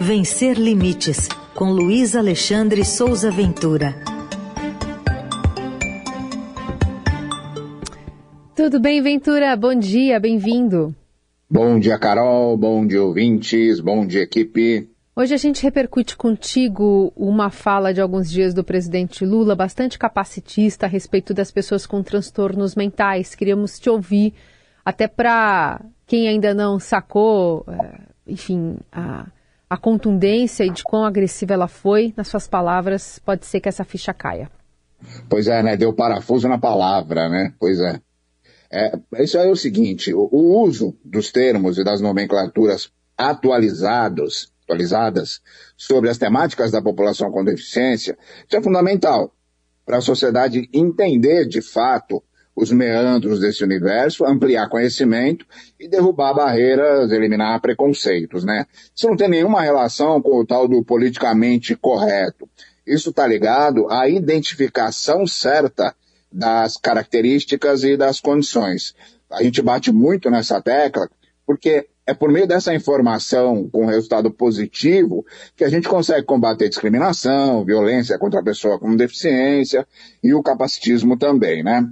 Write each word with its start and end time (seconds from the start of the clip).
Vencer 0.00 0.58
Limites, 0.58 1.28
com 1.54 1.70
Luiz 1.70 2.16
Alexandre 2.16 2.84
Souza 2.84 3.30
Ventura. 3.30 3.94
Tudo 8.56 8.80
bem, 8.80 9.00
Ventura? 9.02 9.54
Bom 9.56 9.74
dia, 9.74 10.18
bem-vindo. 10.18 10.94
Bom 11.48 11.78
dia, 11.78 11.98
Carol. 11.98 12.56
Bom 12.56 12.86
dia, 12.86 13.02
ouvintes. 13.02 13.78
Bom 13.80 14.06
dia, 14.06 14.22
equipe. 14.22 14.88
Hoje 15.14 15.32
a 15.32 15.36
gente 15.36 15.62
repercute 15.62 16.16
contigo 16.16 17.12
uma 17.14 17.48
fala 17.48 17.94
de 17.94 18.00
alguns 18.00 18.28
dias 18.28 18.52
do 18.52 18.64
presidente 18.64 19.24
Lula, 19.24 19.54
bastante 19.54 19.98
capacitista 19.98 20.86
a 20.86 20.88
respeito 20.88 21.32
das 21.32 21.52
pessoas 21.52 21.86
com 21.86 22.02
transtornos 22.02 22.74
mentais. 22.74 23.34
Queríamos 23.34 23.78
te 23.78 23.88
ouvir, 23.88 24.34
até 24.84 25.06
para 25.06 25.80
quem 26.06 26.26
ainda 26.26 26.52
não 26.52 26.80
sacou, 26.80 27.64
é, 27.68 28.00
enfim, 28.26 28.76
a, 28.90 29.26
a 29.68 29.76
contundência 29.76 30.64
e 30.64 30.70
de 30.70 30.82
quão 30.82 31.04
agressiva 31.04 31.54
ela 31.54 31.68
foi, 31.68 32.12
nas 32.16 32.28
suas 32.28 32.46
palavras, 32.46 33.18
pode 33.18 33.46
ser 33.46 33.60
que 33.60 33.68
essa 33.68 33.84
ficha 33.84 34.12
caia. 34.12 34.50
Pois 35.28 35.48
é, 35.48 35.62
né? 35.62 35.76
Deu 35.76 35.92
parafuso 35.92 36.48
na 36.48 36.58
palavra, 36.58 37.28
né? 37.28 37.52
Pois 37.58 37.78
é. 37.80 38.00
é 38.70 39.22
isso 39.22 39.36
é 39.38 39.50
o 39.50 39.56
seguinte: 39.56 40.12
o, 40.14 40.28
o 40.30 40.62
uso 40.62 40.96
dos 41.04 41.30
termos 41.30 41.78
e 41.78 41.84
das 41.84 42.00
nomenclaturas 42.00 42.90
atualizados 43.16 44.52
atualizadas 44.64 45.42
sobre 45.76 46.08
as 46.08 46.16
temáticas 46.16 46.70
da 46.70 46.80
população 46.80 47.30
com 47.30 47.44
deficiência, 47.44 48.16
isso 48.48 48.56
é 48.56 48.62
fundamental 48.62 49.30
para 49.84 49.98
a 49.98 50.00
sociedade 50.00 50.68
entender 50.72 51.46
de 51.46 51.60
fato 51.60 52.22
os 52.54 52.70
meandros 52.70 53.40
desse 53.40 53.64
universo, 53.64 54.24
ampliar 54.24 54.68
conhecimento 54.68 55.44
e 55.78 55.88
derrubar 55.88 56.34
barreiras, 56.34 57.10
eliminar 57.10 57.60
preconceitos, 57.60 58.44
né? 58.44 58.66
Isso 58.94 59.08
não 59.08 59.16
tem 59.16 59.28
nenhuma 59.28 59.62
relação 59.62 60.22
com 60.22 60.38
o 60.38 60.46
tal 60.46 60.68
do 60.68 60.84
politicamente 60.84 61.74
correto. 61.74 62.48
Isso 62.86 63.10
está 63.10 63.26
ligado 63.26 63.90
à 63.90 64.08
identificação 64.08 65.26
certa 65.26 65.94
das 66.30 66.76
características 66.76 67.82
e 67.82 67.96
das 67.96 68.20
condições. 68.20 68.94
A 69.30 69.42
gente 69.42 69.62
bate 69.62 69.90
muito 69.90 70.30
nessa 70.30 70.60
tecla 70.60 71.08
porque 71.46 71.88
é 72.06 72.12
por 72.12 72.30
meio 72.30 72.46
dessa 72.46 72.74
informação 72.74 73.68
com 73.70 73.86
resultado 73.86 74.30
positivo 74.30 75.24
que 75.56 75.64
a 75.64 75.68
gente 75.68 75.88
consegue 75.88 76.26
combater 76.26 76.68
discriminação, 76.68 77.64
violência 77.64 78.18
contra 78.18 78.40
a 78.40 78.44
pessoa 78.44 78.78
com 78.78 78.94
deficiência 78.94 79.86
e 80.22 80.34
o 80.34 80.42
capacitismo 80.42 81.16
também, 81.16 81.62
né? 81.62 81.88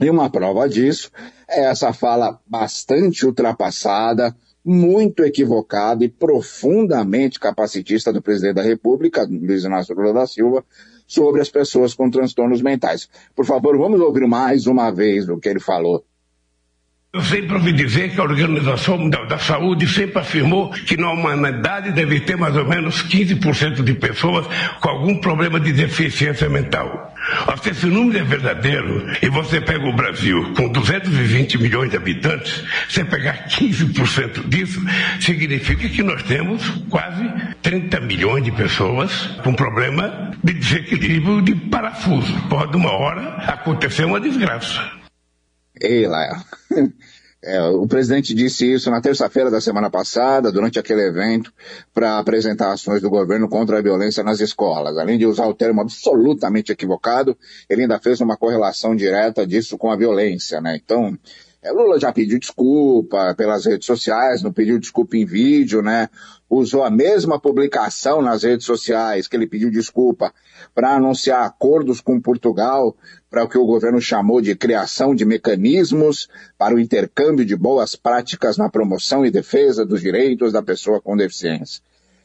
E 0.00 0.10
uma 0.10 0.28
prova 0.28 0.68
disso 0.68 1.10
é 1.48 1.66
essa 1.66 1.92
fala 1.92 2.40
bastante 2.46 3.24
ultrapassada, 3.24 4.34
muito 4.64 5.22
equivocada 5.22 6.04
e 6.04 6.08
profundamente 6.08 7.38
capacitista 7.38 8.12
do 8.12 8.22
presidente 8.22 8.56
da 8.56 8.62
República, 8.62 9.24
Luiz 9.24 9.64
Inácio 9.64 9.94
Lula 9.94 10.12
da 10.12 10.26
Silva, 10.26 10.64
sobre 11.06 11.40
as 11.40 11.50
pessoas 11.50 11.94
com 11.94 12.10
transtornos 12.10 12.62
mentais. 12.62 13.08
Por 13.36 13.44
favor, 13.44 13.76
vamos 13.76 14.00
ouvir 14.00 14.26
mais 14.26 14.66
uma 14.66 14.90
vez 14.90 15.28
o 15.28 15.38
que 15.38 15.48
ele 15.48 15.60
falou. 15.60 16.04
Eu 17.14 17.22
sempre 17.22 17.54
ouvi 17.54 17.72
dizer 17.72 18.10
que 18.10 18.20
a 18.20 18.24
Organização 18.24 18.98
Mundial 18.98 19.24
da 19.28 19.38
Saúde 19.38 19.86
sempre 19.86 20.18
afirmou 20.18 20.70
que 20.70 20.96
na 20.96 21.12
humanidade 21.12 21.92
deve 21.92 22.18
ter 22.18 22.36
mais 22.36 22.56
ou 22.56 22.64
menos 22.64 23.04
15% 23.04 23.84
de 23.84 23.94
pessoas 23.94 24.44
com 24.80 24.88
algum 24.88 25.18
problema 25.18 25.60
de 25.60 25.72
deficiência 25.72 26.48
mental. 26.48 27.14
Se 27.62 27.70
esse 27.70 27.86
número 27.86 28.18
é 28.18 28.24
verdadeiro 28.24 29.06
e 29.22 29.28
você 29.28 29.60
pega 29.60 29.86
o 29.86 29.94
Brasil 29.94 30.54
com 30.56 30.68
220 30.68 31.56
milhões 31.58 31.88
de 31.88 31.96
habitantes, 31.96 32.64
você 32.88 33.04
pegar 33.04 33.46
15% 33.46 34.48
disso, 34.48 34.82
significa 35.20 35.88
que 35.88 36.02
nós 36.02 36.20
temos 36.24 36.68
quase 36.90 37.30
30 37.62 38.00
milhões 38.00 38.42
de 38.42 38.50
pessoas 38.50 39.12
com 39.44 39.54
problema 39.54 40.32
de 40.42 40.52
desequilíbrio 40.52 41.42
de 41.42 41.54
parafuso. 41.54 42.34
Pode 42.48 42.76
uma 42.76 42.90
hora 42.90 43.36
acontecer 43.46 44.04
uma 44.04 44.18
desgraça. 44.18 45.03
Ei, 45.80 46.06
lá. 46.06 46.44
É, 47.46 47.60
o 47.60 47.86
presidente 47.86 48.34
disse 48.34 48.72
isso 48.72 48.90
na 48.90 49.02
terça-feira 49.02 49.50
da 49.50 49.60
semana 49.60 49.90
passada, 49.90 50.50
durante 50.50 50.78
aquele 50.78 51.02
evento, 51.02 51.52
para 51.92 52.18
apresentar 52.18 52.72
ações 52.72 53.02
do 53.02 53.10
governo 53.10 53.50
contra 53.50 53.78
a 53.78 53.82
violência 53.82 54.24
nas 54.24 54.40
escolas. 54.40 54.96
Além 54.96 55.18
de 55.18 55.26
usar 55.26 55.46
o 55.46 55.52
termo 55.52 55.82
absolutamente 55.82 56.72
equivocado, 56.72 57.36
ele 57.68 57.82
ainda 57.82 57.98
fez 57.98 58.18
uma 58.22 58.34
correlação 58.34 58.96
direta 58.96 59.46
disso 59.46 59.76
com 59.76 59.90
a 59.90 59.96
violência, 59.96 60.58
né? 60.58 60.80
Então, 60.82 61.18
Lula 61.72 61.98
já 61.98 62.12
pediu 62.12 62.38
desculpa 62.38 63.34
pelas 63.34 63.64
redes 63.64 63.86
sociais, 63.86 64.42
não 64.42 64.52
pediu 64.52 64.78
desculpa 64.78 65.16
em 65.16 65.24
vídeo, 65.24 65.80
né? 65.80 66.10
Usou 66.48 66.84
a 66.84 66.90
mesma 66.90 67.40
publicação 67.40 68.20
nas 68.20 68.42
redes 68.42 68.66
sociais 68.66 69.26
que 69.26 69.34
ele 69.34 69.46
pediu 69.46 69.70
desculpa 69.70 70.32
para 70.74 70.94
anunciar 70.94 71.44
acordos 71.44 72.00
com 72.00 72.20
Portugal 72.20 72.94
para 73.30 73.44
o 73.44 73.48
que 73.48 73.56
o 73.56 73.64
governo 73.64 74.00
chamou 74.00 74.40
de 74.40 74.54
criação 74.54 75.14
de 75.14 75.24
mecanismos 75.24 76.28
para 76.58 76.74
o 76.74 76.78
intercâmbio 76.78 77.44
de 77.44 77.56
boas 77.56 77.96
práticas 77.96 78.58
na 78.58 78.68
promoção 78.68 79.24
e 79.24 79.30
defesa 79.30 79.86
dos 79.86 80.02
direitos 80.02 80.52
da 80.52 80.62
pessoa 80.62 81.00
com 81.00 81.16
deficiência. 81.16 81.82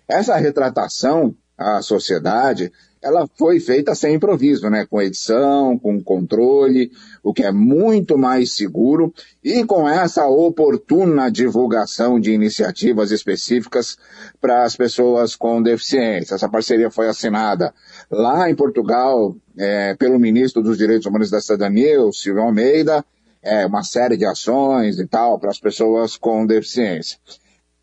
Essa 0.08 0.36
retratação 0.36 1.34
à 1.58 1.82
sociedade 1.82 2.72
ela 3.02 3.28
foi 3.38 3.60
feita 3.60 3.96
sem 3.96 4.16
improviso, 4.16 4.70
né? 4.70 4.86
Com 4.86 5.02
edição, 5.02 5.78
com 5.78 6.02
controle, 6.04 6.92
o 7.24 7.34
que 7.34 7.44
é 7.44 7.52
muito 7.52 8.18
mais 8.18 8.54
seguro 8.54 9.14
e 9.44 9.64
com 9.64 9.88
essa 9.88 10.28
oportuna 10.28 11.32
divulgação 11.32 12.20
de 12.20 12.32
iniciativas 12.32 13.12
específicas 13.12 13.98
para 14.42 14.64
as 14.64 14.76
pessoas 14.76 15.36
com 15.36 15.62
deficiência. 15.62 16.36
Essa 16.36 16.50
parceria 16.50 16.92
foi 16.92 17.08
assinada 17.08 17.74
lá 18.12 18.50
em 18.50 18.56
Portugal 18.56 19.36
é, 19.58 19.96
pelo 19.96 20.20
ministro 20.20 20.62
dos 20.62 20.78
Direitos 20.78 21.06
Humanos 21.06 21.30
da 21.30 21.40
Cidadania, 21.40 22.02
o 22.02 22.12
Silvio 22.12 22.44
Almeida, 22.44 23.04
é, 23.42 23.66
uma 23.66 23.84
série 23.84 24.18
de 24.18 24.26
ações 24.26 25.00
e 25.00 25.08
tal 25.08 25.40
para 25.40 25.50
as 25.50 25.60
pessoas 25.60 26.18
com 26.18 26.46
deficiência. 26.46 27.18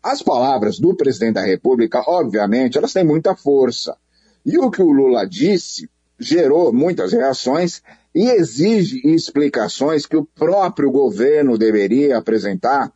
As 0.03 0.21
palavras 0.21 0.79
do 0.79 0.95
presidente 0.95 1.33
da 1.33 1.41
República, 1.41 2.03
obviamente, 2.07 2.77
elas 2.77 2.93
têm 2.93 3.03
muita 3.03 3.35
força 3.35 3.97
e 4.47 4.57
o 4.57 4.71
que 4.71 4.81
o 4.81 4.93
Lula 4.93 5.27
disse 5.27 5.89
gerou 6.17 6.71
muitas 6.71 7.11
reações 7.11 7.83
e 8.15 8.29
exige 8.29 9.01
explicações 9.03 10.05
que 10.05 10.15
o 10.15 10.25
próprio 10.25 10.89
governo 10.89 11.57
deveria 11.57 12.17
apresentar 12.17 12.91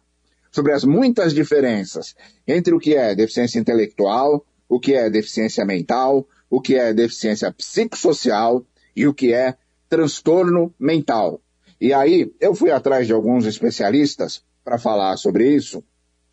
sobre 0.49 0.71
as 0.71 0.85
muitas 0.85 1.33
diferenças 1.33 2.15
entre 2.47 2.73
o 2.73 2.79
que 2.79 2.95
é 2.95 3.13
deficiência 3.13 3.59
intelectual, 3.59 4.45
o 4.67 4.79
que 4.79 4.93
é 4.93 5.09
deficiência 5.09 5.65
mental, 5.65 6.25
o 6.49 6.61
que 6.61 6.75
é 6.75 6.93
deficiência 6.93 7.51
psicossocial 7.51 8.65
e 8.95 9.05
o 9.05 9.13
que 9.13 9.33
é 9.33 9.55
transtorno 9.89 10.73
mental. 10.79 11.41
E 11.81 11.93
aí 11.93 12.31
eu 12.39 12.55
fui 12.55 12.71
atrás 12.71 13.05
de 13.05 13.13
alguns 13.13 13.45
especialistas 13.45 14.41
para 14.63 14.77
falar 14.77 15.17
sobre 15.17 15.53
isso 15.53 15.83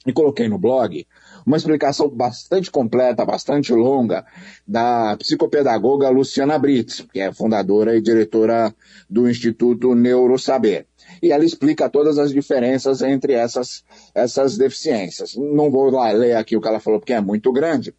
e 0.06 0.12
coloquei 0.12 0.48
no 0.48 0.58
blog 0.58 1.06
uma 1.44 1.56
explicação 1.56 2.08
bastante 2.08 2.70
completa, 2.70 3.24
bastante 3.24 3.72
longa, 3.72 4.24
da 4.66 5.16
psicopedagoga 5.16 6.10
Luciana 6.10 6.58
Brits, 6.58 7.06
que 7.12 7.20
é 7.20 7.32
fundadora 7.32 7.96
e 7.96 8.02
diretora 8.02 8.74
do 9.08 9.28
Instituto 9.28 9.94
Neurosaber. 9.94 10.86
E 11.22 11.32
ela 11.32 11.44
explica 11.44 11.88
todas 11.88 12.18
as 12.18 12.30
diferenças 12.30 13.00
entre 13.00 13.32
essas, 13.32 13.82
essas 14.14 14.58
deficiências. 14.58 15.34
Não 15.36 15.70
vou 15.70 15.90
lá 15.90 16.10
ler 16.12 16.36
aqui 16.36 16.54
o 16.54 16.60
que 16.60 16.68
ela 16.68 16.80
falou, 16.80 17.00
porque 17.00 17.14
é 17.14 17.20
muito 17.20 17.50
grande. 17.50 17.94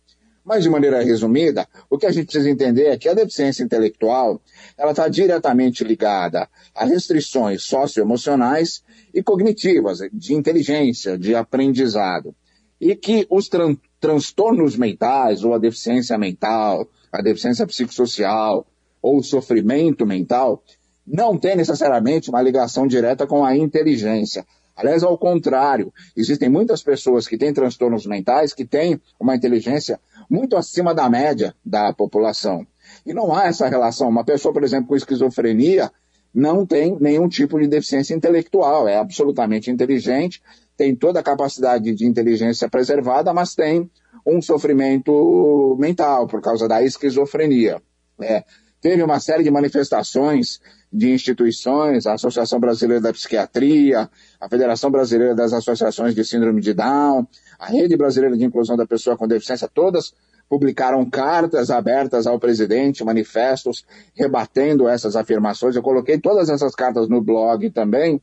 Mas, 0.50 0.64
de 0.64 0.70
maneira 0.72 1.04
resumida, 1.04 1.68
o 1.92 1.96
que 1.96 2.08
a 2.08 2.12
gente 2.12 2.26
precisa 2.26 2.50
entender 2.50 2.88
é 2.88 2.98
que 2.98 3.08
a 3.08 3.14
deficiência 3.14 3.62
intelectual 3.62 4.42
ela 4.76 4.90
está 4.90 5.08
diretamente 5.08 5.84
ligada 5.84 6.50
a 6.74 6.86
restrições 6.86 7.62
socioemocionais 7.62 8.84
e 9.14 9.22
cognitivas, 9.22 10.00
de 10.12 10.34
inteligência, 10.34 11.20
de 11.20 11.36
aprendizado 11.36 12.34
e 12.82 12.96
que 12.96 13.28
os 13.30 13.48
tran 13.48 13.78
transtornos 14.00 14.76
mentais, 14.76 15.44
ou 15.44 15.54
a 15.54 15.60
deficiência 15.60 16.18
mental, 16.18 16.90
a 17.12 17.22
deficiência 17.22 17.68
psicossocial, 17.68 18.66
ou 19.04 19.20
o 19.20 19.24
sofrimento 19.24 20.04
mental, 20.04 20.64
não 21.06 21.38
tem 21.38 21.56
necessariamente 21.56 22.32
uma 22.32 22.42
ligação 22.42 22.88
direta 22.88 23.28
com 23.28 23.46
a 23.46 23.56
inteligência. 23.56 24.48
Aliás, 24.80 25.04
ao 25.04 25.18
contrário, 25.18 25.94
existem 26.16 26.48
muitas 26.48 26.82
pessoas 26.82 27.28
que 27.28 27.38
têm 27.38 27.54
transtornos 27.54 28.06
mentais 28.06 28.54
que 28.54 28.64
têm 28.64 29.00
uma 29.20 29.36
inteligência 29.36 30.00
muito 30.30 30.56
acima 30.56 30.96
da 30.96 31.10
média 31.10 31.54
da 31.66 31.92
população. 31.92 32.66
E 33.06 33.14
não 33.14 33.36
há 33.36 33.48
essa 33.48 33.68
relação. 33.68 34.08
Uma 34.08 34.24
pessoa, 34.24 34.54
por 34.54 34.64
exemplo, 34.64 34.88
com 34.88 34.96
esquizofrenia 34.96 35.92
não 36.34 36.66
tem 36.66 36.96
nenhum 36.98 37.28
tipo 37.28 37.60
de 37.60 37.68
deficiência 37.68 38.14
intelectual, 38.14 38.88
é 38.88 38.96
absolutamente 38.96 39.70
inteligente, 39.70 40.42
tem 40.78 40.96
toda 40.96 41.20
a 41.20 41.24
capacidade 41.24 41.94
de 41.94 42.06
inteligência 42.06 42.70
preservada, 42.70 43.34
mas 43.34 43.54
tem 43.54 43.92
um 44.26 44.42
sofrimento 44.42 45.76
mental 45.78 46.26
por 46.26 46.42
causa 46.42 46.70
da 46.70 46.82
esquizofrenia. 46.82 47.82
É, 48.22 48.46
teve 48.82 49.04
uma 49.04 49.20
série 49.20 49.44
de 49.44 49.52
manifestações 49.52 50.60
de 50.92 51.12
instituições, 51.12 52.08
a 52.08 52.14
Associação 52.14 52.60
Brasileira 52.60 53.02
da 53.02 53.14
Psiquiatria, 53.14 54.10
a 54.40 54.50
Federação 54.50 54.90
Brasileira 54.90 55.36
das 55.36 55.54
Associações 55.54 56.16
de 56.16 56.26
Síndrome 56.26 56.62
de 56.62 56.74
Down, 56.74 57.28
a 57.60 57.68
Rede 57.68 57.96
Brasileira 57.96 58.36
de 58.36 58.44
Inclusão 58.44 58.76
da 58.76 58.88
Pessoa 58.88 59.16
com 59.16 59.28
Deficiência, 59.28 59.70
todas 59.72 60.14
publicaram 60.50 61.08
cartas 61.08 61.70
abertas 61.70 62.26
ao 62.26 62.40
presidente, 62.40 63.04
manifestos 63.04 63.86
rebatendo 64.16 64.90
essas 64.90 65.16
afirmações. 65.16 65.76
Eu 65.76 65.84
coloquei 65.84 66.20
todas 66.20 66.50
essas 66.50 66.74
cartas 66.74 67.08
no 67.08 67.22
blog 67.22 67.70
também. 67.70 68.20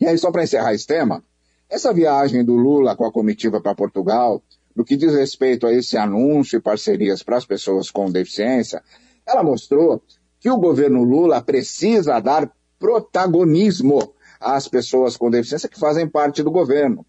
E 0.00 0.06
aí, 0.06 0.16
só 0.16 0.30
para 0.30 0.44
encerrar 0.44 0.72
esse 0.72 0.86
tema, 0.86 1.22
essa 1.68 1.92
viagem 1.92 2.44
do 2.44 2.54
Lula 2.54 2.94
com 2.94 3.04
a 3.04 3.12
comitiva 3.12 3.60
para 3.60 3.74
Portugal, 3.74 4.40
no 4.74 4.84
que 4.84 4.96
diz 4.96 5.12
respeito 5.14 5.66
a 5.66 5.72
esse 5.72 5.96
anúncio 5.96 6.58
e 6.58 6.60
parcerias 6.60 7.24
para 7.24 7.36
as 7.36 7.44
pessoas 7.44 7.90
com 7.90 8.10
deficiência, 8.10 8.80
ela 9.26 9.42
mostrou 9.42 10.00
que 10.38 10.50
o 10.50 10.56
governo 10.56 11.02
Lula 11.02 11.42
precisa 11.42 12.20
dar 12.20 12.50
protagonismo 12.78 14.14
às 14.40 14.68
pessoas 14.68 15.16
com 15.16 15.30
deficiência 15.30 15.68
que 15.68 15.78
fazem 15.78 16.08
parte 16.08 16.42
do 16.42 16.50
governo. 16.50 17.04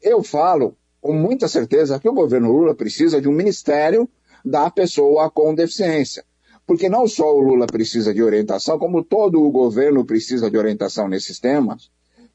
Eu 0.00 0.22
falo 0.22 0.76
com 1.00 1.12
muita 1.12 1.48
certeza 1.48 1.98
que 1.98 2.08
o 2.08 2.14
governo 2.14 2.50
Lula 2.52 2.74
precisa 2.74 3.20
de 3.20 3.28
um 3.28 3.32
ministério 3.32 4.08
da 4.44 4.70
pessoa 4.70 5.30
com 5.30 5.54
deficiência. 5.54 6.24
Porque 6.66 6.88
não 6.88 7.06
só 7.06 7.34
o 7.34 7.40
Lula 7.40 7.66
precisa 7.66 8.12
de 8.12 8.22
orientação, 8.22 8.78
como 8.78 9.02
todo 9.02 9.42
o 9.42 9.50
governo 9.50 10.04
precisa 10.04 10.50
de 10.50 10.56
orientação 10.56 11.08
nesses 11.08 11.40
temas, 11.40 11.90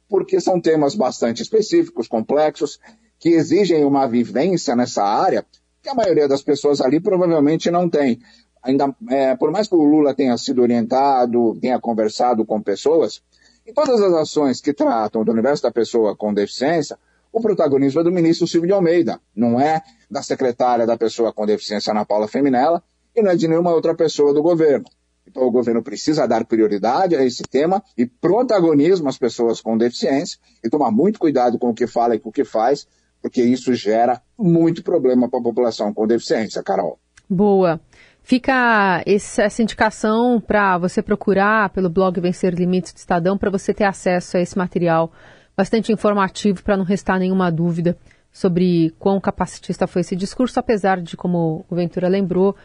porque 0.09 0.39
são 0.39 0.59
temas 0.59 0.95
bastante 0.95 1.41
específicos, 1.41 2.07
complexos, 2.07 2.79
que 3.19 3.29
exigem 3.29 3.85
uma 3.85 4.07
vivência 4.07 4.75
nessa 4.75 5.03
área 5.03 5.45
que 5.81 5.89
a 5.89 5.95
maioria 5.95 6.27
das 6.27 6.41
pessoas 6.41 6.81
ali 6.81 6.99
provavelmente 6.99 7.69
não 7.69 7.89
tem 7.89 8.19
ainda, 8.63 8.95
é, 9.09 9.35
por 9.35 9.51
mais 9.51 9.67
que 9.67 9.75
o 9.75 9.83
Lula 9.83 10.13
tenha 10.13 10.37
sido 10.37 10.61
orientado, 10.61 11.57
tenha 11.59 11.79
conversado 11.79 12.45
com 12.45 12.61
pessoas, 12.61 13.21
em 13.67 13.73
todas 13.73 14.01
as 14.01 14.13
ações 14.13 14.61
que 14.61 14.73
tratam 14.73 15.23
do 15.23 15.31
universo 15.31 15.63
da 15.63 15.71
pessoa 15.71 16.15
com 16.15 16.33
deficiência, 16.33 16.97
o 17.31 17.41
protagonismo 17.41 18.01
é 18.01 18.03
do 18.03 18.11
ministro 18.11 18.47
Silvio 18.47 18.67
de 18.67 18.73
Almeida, 18.73 19.19
não 19.35 19.59
é 19.59 19.81
da 20.09 20.21
secretária 20.21 20.85
da 20.85 20.95
pessoa 20.95 21.33
com 21.33 21.45
deficiência, 21.45 21.91
Ana 21.91 22.05
Paula 22.05 22.27
Feminella, 22.27 22.83
e 23.15 23.21
não 23.21 23.31
é 23.31 23.35
de 23.35 23.47
nenhuma 23.47 23.71
outra 23.71 23.95
pessoa 23.95 24.33
do 24.33 24.41
governo. 24.41 24.85
Então 25.27 25.43
o 25.43 25.51
governo 25.51 25.81
precisa 25.81 26.27
dar 26.27 26.45
prioridade 26.45 27.15
a 27.15 27.25
esse 27.25 27.43
tema 27.43 27.81
e 27.97 28.05
protagonismo 28.05 29.09
às 29.09 29.17
pessoas 29.17 29.61
com 29.61 29.77
deficiência 29.77 30.37
e 30.63 30.69
tomar 30.69 30.91
muito 30.91 31.19
cuidado 31.19 31.57
com 31.57 31.69
o 31.69 31.73
que 31.73 31.87
fala 31.87 32.15
e 32.15 32.19
com 32.19 32.29
o 32.29 32.31
que 32.31 32.43
faz, 32.43 32.85
porque 33.21 33.41
isso 33.41 33.73
gera 33.73 34.21
muito 34.37 34.83
problema 34.83 35.29
para 35.29 35.39
a 35.39 35.43
população 35.43 35.93
com 35.93 36.05
deficiência, 36.05 36.61
Carol. 36.61 36.99
Boa. 37.29 37.79
Fica 38.23 39.03
essa 39.05 39.61
indicação 39.61 40.39
para 40.39 40.77
você 40.77 41.01
procurar 41.01 41.69
pelo 41.71 41.89
blog 41.89 42.21
Vencer 42.21 42.53
Limites 42.53 42.93
do 42.93 42.97
Estadão 42.97 43.37
para 43.37 43.51
você 43.51 43.73
ter 43.73 43.83
acesso 43.83 44.37
a 44.37 44.39
esse 44.39 44.57
material 44.57 45.11
bastante 45.57 45.91
informativo 45.91 46.63
para 46.63 46.77
não 46.77 46.85
restar 46.85 47.19
nenhuma 47.19 47.51
dúvida 47.51 47.97
sobre 48.31 48.91
quão 48.97 49.19
capacitista 49.19 49.85
foi 49.85 50.01
esse 50.01 50.15
discurso, 50.15 50.57
apesar 50.59 51.01
de, 51.01 51.15
como 51.17 51.65
o 51.69 51.75
Ventura 51.75 52.07
lembrou, 52.07 52.55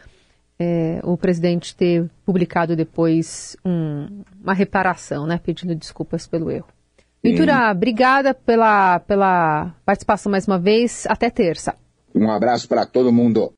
é, 0.57 1.01
o 1.03 1.17
presidente 1.17 1.75
ter 1.75 2.09
publicado 2.25 2.75
depois 2.75 3.55
um, 3.63 4.23
uma 4.41 4.53
reparação, 4.53 5.27
né, 5.27 5.39
pedindo 5.43 5.75
desculpas 5.75 6.25
pelo 6.25 6.49
erro. 6.49 6.67
Ventura, 7.21 7.69
obrigada 7.71 8.33
pela, 8.33 8.99
pela 9.01 9.75
participação 9.85 10.31
mais 10.31 10.47
uma 10.47 10.57
vez. 10.57 11.05
Até 11.07 11.29
terça. 11.29 11.75
Um 12.15 12.31
abraço 12.31 12.67
para 12.67 12.85
todo 12.85 13.11
mundo. 13.11 13.53